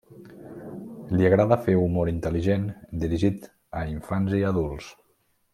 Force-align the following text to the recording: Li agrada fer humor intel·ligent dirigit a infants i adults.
Li 1.19 1.27
agrada 1.29 1.57
fer 1.67 1.75
humor 1.81 2.11
intel·ligent 2.13 2.65
dirigit 3.07 3.49
a 3.83 3.87
infants 3.95 4.37
i 4.43 4.45
adults. 4.55 4.93